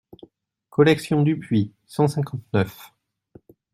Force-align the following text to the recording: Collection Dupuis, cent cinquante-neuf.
Collection 0.71 1.21
Dupuis, 1.21 1.75
cent 1.85 2.07
cinquante-neuf. 2.07 2.91